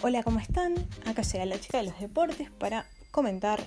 [0.00, 0.76] Hola, ¿cómo están?
[1.06, 3.58] Acá llega la chica de los deportes para comentar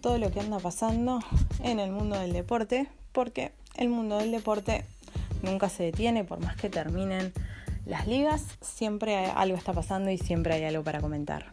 [0.00, 1.20] todo lo que anda pasando
[1.60, 4.84] en el mundo del deporte, porque el mundo del deporte
[5.42, 7.32] nunca se detiene, por más que terminen
[7.86, 11.52] las ligas, siempre algo está pasando y siempre hay algo para comentar.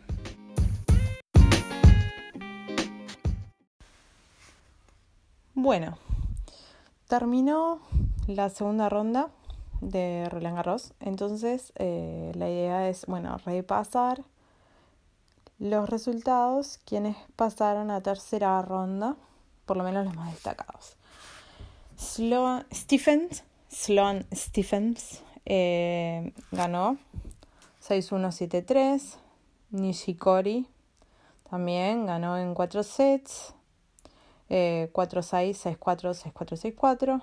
[5.53, 5.99] Bueno,
[7.07, 7.81] terminó
[8.25, 9.29] la segunda ronda
[9.81, 10.93] de Roland Garros.
[10.99, 14.23] Entonces, eh, la idea es, bueno, repasar
[15.59, 19.15] los resultados, quienes pasaron a tercera ronda,
[19.65, 20.95] por lo menos los más destacados.
[21.97, 26.97] Sloan Stephens, Sloan Stephens eh, ganó
[27.87, 29.17] 6-1-7-3.
[29.71, 30.67] Nishikori
[31.49, 33.53] también ganó en 4 sets.
[34.49, 37.21] 4-6, 6-4, 6-4, 6-4.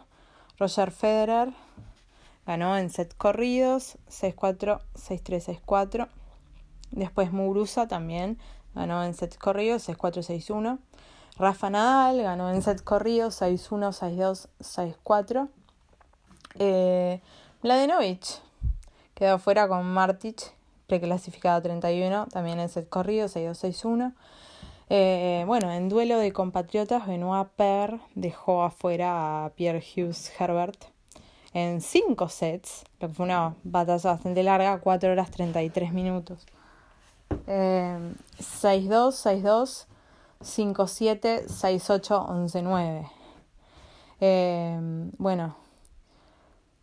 [0.58, 1.52] Roger Federer
[2.48, 6.08] Ganó en set corridos, 6-4, 6-3, 6-4.
[6.92, 8.38] Después Muguruza también
[8.74, 10.78] ganó en set corridos, 6-4, 6-1.
[11.36, 15.50] Rafa Nadal ganó en set corridos, 6-1, 6-2, 6-4.
[16.58, 17.20] Eh,
[19.14, 20.54] quedó afuera con Martic,
[20.86, 24.14] preclasificado 31, también en set corrido, 6-2, 6-1.
[24.88, 30.82] Eh, bueno, en duelo de compatriotas, Benoit Per dejó afuera a Pierre Hughes Herbert
[31.52, 36.46] en cinco sets, lo que fue una batalla bastante larga, 4 horas 33 minutos.
[37.46, 39.86] Eh, 6-2, 6-2,
[40.40, 43.10] 5-7, 6-8, 11-9.
[44.20, 45.56] Eh, bueno,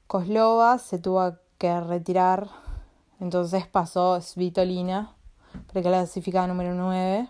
[0.08, 2.50] Koslova se tuvo que retirar,
[3.20, 5.16] entonces pasó Svitolina,
[5.72, 7.30] preclasificada número 9.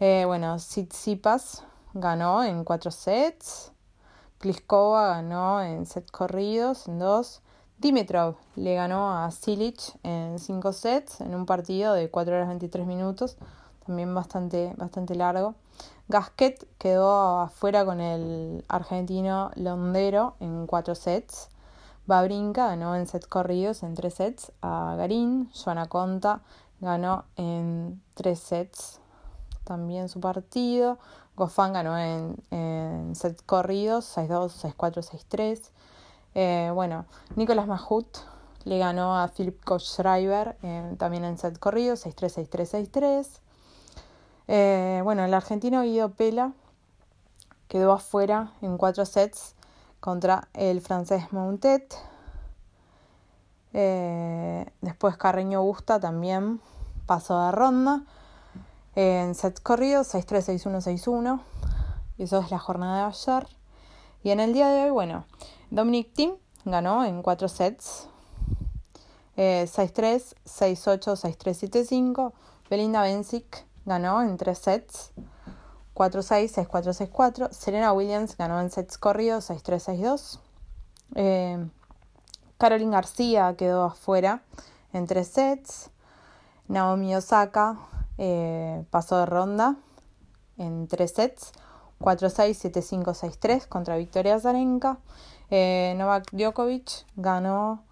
[0.00, 3.71] Eh, bueno, Tsitsipas ganó en 4 sets.
[4.42, 7.42] Pliskova ganó en set corridos, en dos.
[7.78, 12.84] Dimitrov le ganó a Silic en cinco sets, en un partido de 4 horas 23
[12.84, 13.36] minutos,
[13.86, 15.54] también bastante, bastante largo.
[16.08, 21.48] Gasquet quedó afuera con el argentino Londero en cuatro sets.
[22.06, 25.50] Babrinka ganó en set corridos en tres sets a Garín.
[25.54, 26.40] Joana Conta
[26.80, 29.00] ganó en tres sets
[29.62, 30.98] también su partido.
[31.36, 35.70] Goffin ganó en, en set corridos, 6-2, 6-4,
[36.34, 36.74] 6-3.
[36.74, 37.06] bueno,
[37.36, 38.06] Nicolás Mahut
[38.64, 43.40] le ganó a Philip Kochschreiber eh, también en set corridos, 6-3, 6-3,
[44.46, 45.02] 6-3.
[45.02, 46.52] bueno, el argentino Guido Pela
[47.68, 49.54] quedó afuera en 4 sets
[50.00, 51.94] contra el francés Mountet.
[53.72, 56.60] Eh, después Carreño Busta también
[57.06, 58.02] pasó de ronda
[58.94, 61.40] en sets corridos 6-3, 6-1, 6-1.
[62.18, 63.46] Y eso es la jornada de ayer.
[64.22, 65.24] Y en el día de hoy, bueno,
[65.70, 68.08] Dominic Thiem ganó en 4 sets.
[69.36, 72.32] 6-3, 6-8, 6-3, 7-5.
[72.68, 75.12] Belinda Bencic ganó en 3 sets.
[75.94, 77.50] 4-6, 6-4, 6-4.
[77.50, 80.38] Serena Williams ganó en sets corridos 6-3, 6-2.
[81.14, 81.68] Eh,
[82.58, 84.42] Caroline García quedó afuera
[84.92, 85.90] en 3 sets.
[86.68, 87.76] Naomi Osaka
[88.24, 89.74] eh, pasó de ronda
[90.56, 91.50] en tres sets,
[91.98, 94.98] 4-6, 7-5, 6-3 contra Victoria Zarenka.
[95.50, 97.82] Eh, Novak Djokovic ganó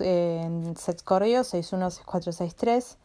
[0.00, 2.96] eh, en sets corridos 6-1, 6-4, 6-3.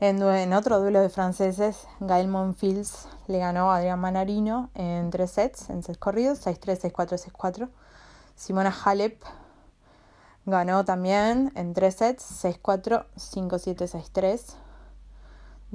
[0.00, 5.32] En, en, otro duelo de franceses, Gael Monfils le ganó a Adrián Manarino en tres
[5.32, 7.68] sets, en sets corridos, 6-3, 6-4, 6-4.
[8.36, 9.22] Simona Halep
[10.46, 14.65] ganó también en tres sets, 6-4, 5-7, 6-3.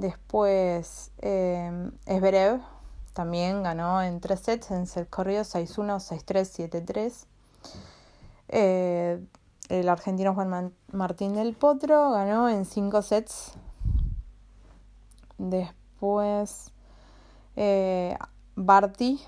[0.02, 2.60] Después eh, Esberev
[3.12, 7.28] también ganó en tres sets, en set corrido 6-1, 6-3,
[8.48, 9.28] 7-3.
[9.68, 13.52] el argentino Juan Martín del Potro ganó en cinco sets.
[15.38, 16.72] Después
[17.54, 18.18] eh,
[18.56, 19.20] Barty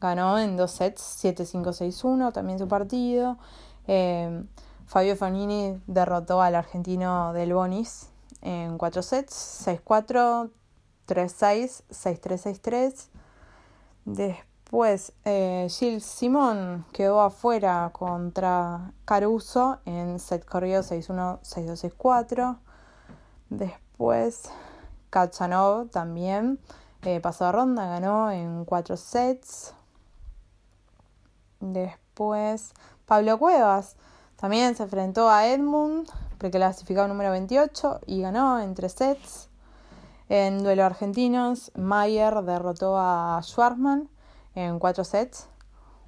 [0.00, 3.38] ganó en dos sets, 7-5, 6-1, también su partido.
[3.88, 4.44] Eh,
[4.86, 8.13] Fabio Fonini derrotó al argentino Del Bonis
[8.44, 10.50] en 4 sets, 6-4,
[11.08, 13.08] 3-6, 6-3, 6-3.
[14.04, 22.58] Después, eh, Gilles Simón quedó afuera contra Caruso en set corrido 6-1, 6-2, 6-4.
[23.48, 24.50] Después,
[25.10, 26.60] Kachanov también
[27.02, 29.74] eh, pasó a ronda, ganó en 4 sets.
[31.60, 32.74] Después,
[33.06, 33.96] Pablo Cuevas
[34.36, 36.10] también se enfrentó a Edmund
[36.44, 39.48] preclasificado número 28 y ganó en tres sets.
[40.28, 44.10] En duelo argentinos, Mayer derrotó a Schwartzman
[44.54, 45.48] en cuatro sets.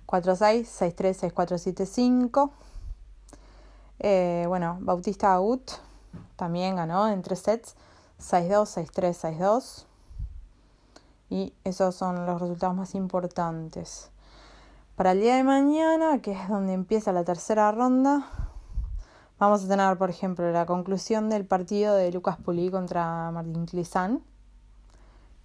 [0.06, 2.50] 4-6, 6-3, 6-4,
[3.99, 4.47] 7-5.
[4.47, 5.71] bueno, Bautista Agut
[6.37, 7.75] también ganó en tres sets,
[8.21, 9.87] 6-2, 6-3, 6-2.
[11.31, 14.11] Y esos son los resultados más importantes.
[14.97, 18.46] Para el día de mañana, que es donde empieza la tercera ronda,
[19.38, 24.23] vamos a tener, por ejemplo, la conclusión del partido de Lucas Pulí contra Martín Clizán,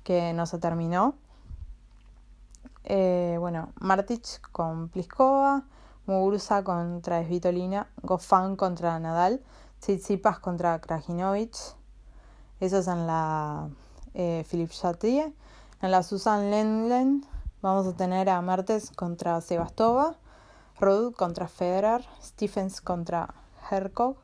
[0.03, 1.15] que no se terminó.
[2.83, 5.63] Eh, bueno, Martic con Pliskova,
[6.05, 9.41] Muguruza contra Svitolina, Goffin contra Nadal,
[9.79, 11.55] Tsitsipas contra Krajinovic.
[12.59, 13.69] Eso es en la
[14.13, 15.33] eh, Philippe.
[15.81, 17.25] En la Susan Lendlen
[17.61, 20.15] Vamos a tener a Martes contra Sebastova,
[20.79, 23.35] Rudd contra Federer, Stephens contra
[23.71, 24.18] Herkog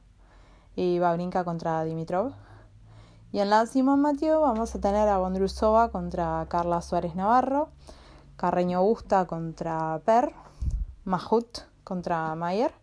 [0.75, 2.33] y Babrinka contra Dimitrov.
[3.31, 7.69] Y en la Simón Mateo vamos a tener a Bondrusova contra Carla Suárez Navarro,
[8.35, 10.33] Carreño Busta contra Per,
[11.03, 12.73] Mahut contra Mayer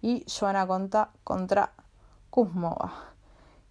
[0.00, 1.72] y Joana Conta contra
[2.30, 2.92] Kuzmova.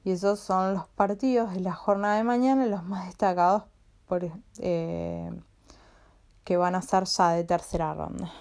[0.04, 3.64] Y esos son los partidos de la jornada de mañana, los más destacados
[4.08, 4.30] por
[4.60, 5.32] eh,
[6.44, 8.32] que van a ser ya de tercera ronda.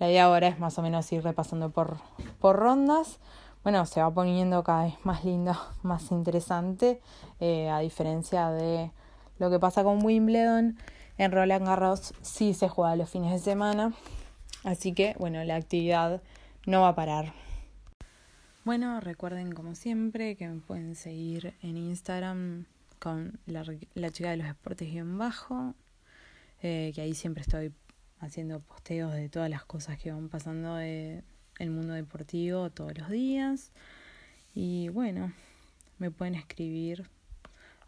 [0.00, 1.98] La idea ahora es más o menos ir repasando por,
[2.40, 3.20] por rondas.
[3.62, 7.02] Bueno, se va poniendo cada vez más lindo, más interesante,
[7.38, 8.90] eh, a diferencia de
[9.38, 10.78] lo que pasa con Wimbledon.
[11.18, 13.92] En Roland Garros sí se juega los fines de semana,
[14.64, 16.22] así que bueno, la actividad
[16.64, 17.34] no va a parar.
[18.64, 22.64] Bueno, recuerden como siempre que me pueden seguir en Instagram
[22.98, 25.74] con la, la chica de los deportes en bajo
[26.62, 27.72] eh, que ahí siempre estoy
[28.20, 31.24] haciendo posteos de todas las cosas que van pasando en
[31.58, 33.72] el mundo deportivo todos los días.
[34.54, 35.32] Y bueno,
[35.98, 37.08] me pueden escribir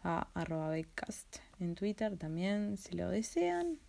[0.03, 3.79] a arroba becast en Twitter también si lo desean.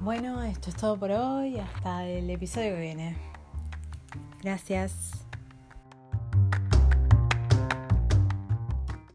[0.00, 1.60] Bueno, esto es todo por hoy.
[1.60, 3.16] Hasta el episodio que viene.
[4.42, 5.24] Gracias.